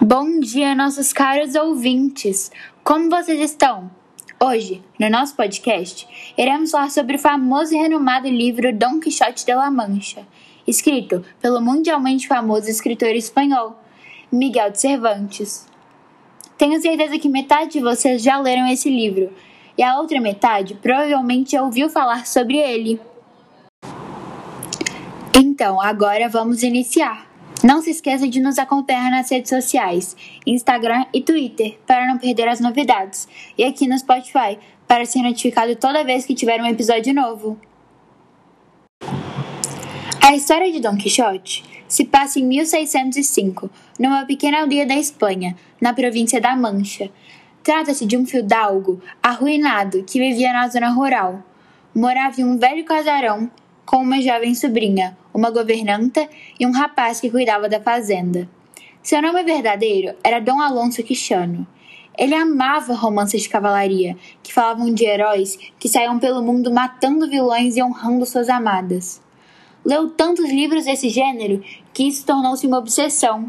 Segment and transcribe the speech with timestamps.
[0.00, 2.52] Bom dia, nossos caros ouvintes!
[2.84, 3.90] Como vocês estão?
[4.40, 6.06] Hoje, no nosso podcast,
[6.38, 10.24] iremos falar sobre o famoso e renomado livro Dom Quixote de la Mancha,
[10.68, 13.76] escrito pelo mundialmente famoso escritor espanhol
[14.30, 15.66] Miguel de Cervantes.
[16.56, 19.32] Tenho certeza que metade de vocês já leram esse livro,
[19.76, 23.00] e a outra metade provavelmente já ouviu falar sobre ele.
[25.34, 27.26] Então, agora vamos iniciar.
[27.62, 32.46] Não se esqueça de nos acompanhar nas redes sociais, Instagram e Twitter, para não perder
[32.46, 33.26] as novidades,
[33.56, 37.58] e aqui no Spotify, para ser notificado toda vez que tiver um episódio novo.
[40.22, 45.92] A história de Dom Quixote se passa em 1605, numa pequena aldeia da Espanha, na
[45.92, 47.10] província da Mancha.
[47.64, 51.42] Trata-se de um fidalgo arruinado que vivia na zona rural.
[51.92, 53.50] Morava em um velho casarão
[53.84, 58.48] com uma jovem sobrinha, uma governanta e um rapaz que cuidava da fazenda.
[59.00, 61.64] Seu nome verdadeiro era Dom Alonso Quixano.
[62.18, 67.76] Ele amava romances de cavalaria, que falavam de heróis que saíam pelo mundo matando vilões
[67.76, 69.22] e honrando suas amadas.
[69.84, 71.62] Leu tantos livros desse gênero
[71.94, 73.48] que isso tornou-se uma obsessão,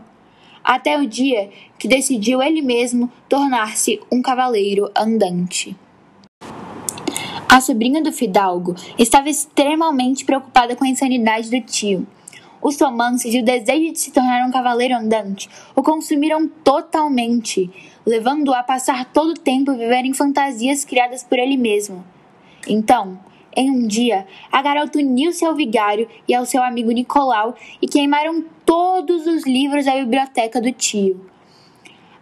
[0.63, 5.75] até o dia que decidiu ele mesmo tornar-se um cavaleiro andante.
[7.51, 12.05] A sobrinha do fidalgo estava extremamente preocupada com a insanidade do tio.
[12.61, 17.67] Os romances e o desejo de se tornar um cavaleiro andante o consumiram totalmente,
[18.05, 22.05] levando-o a passar todo o tempo viver em fantasias criadas por ele mesmo.
[22.67, 23.19] Então,
[23.57, 28.45] em um dia, a garota uniu-se ao vigário e ao seu amigo Nicolau e queimaram
[28.63, 31.19] todos os livros da biblioteca do tio.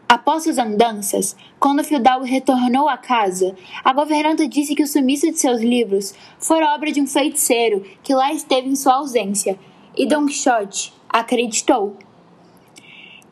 [0.09, 5.37] Após suas andanças, quando Fidalgo retornou à casa, a governanta disse que o sumiço de
[5.37, 9.59] seus livros fora obra de um feiticeiro que lá esteve em sua ausência,
[9.97, 11.97] e Don Quixote acreditou.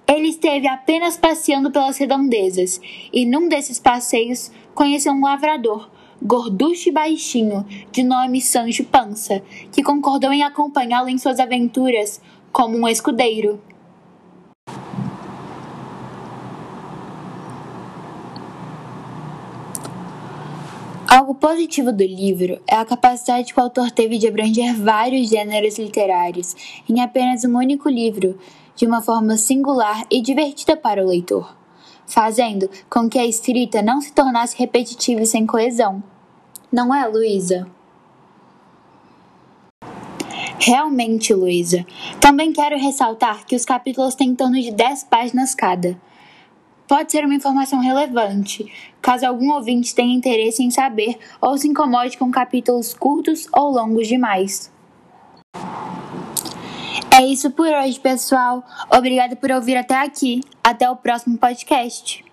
[0.06, 2.82] Ele esteve apenas passeando pelas redondezas,
[3.14, 5.89] e num desses passeios conheceu um lavrador,
[6.22, 9.42] gorducho e baixinho, de nome Sancho Pança,
[9.72, 13.61] que concordou em acompanhá-lo em suas aventuras como um escudeiro.
[21.25, 25.80] Algo positivo do livro é a capacidade que o autor teve de abranger vários gêneros
[25.80, 26.55] literários
[26.87, 28.37] em apenas um único livro,
[28.75, 31.58] de uma forma singular e divertida para o leitor,
[32.05, 36.03] fazendo com que a escrita não se tornasse repetitiva e sem coesão.
[36.71, 37.67] Não é, Luísa?
[40.59, 41.87] Realmente, Luísa.
[42.21, 45.99] Também quero ressaltar que os capítulos têm em torno de 10 páginas cada
[46.88, 52.18] pode ser uma informação relevante, caso algum ouvinte tenha interesse em saber ou se incomode
[52.18, 54.72] com capítulos curtos ou longos demais.
[57.18, 58.62] É isso por hoje, pessoal.
[58.92, 60.42] Obrigada por ouvir até aqui.
[60.62, 62.26] Até o próximo podcast.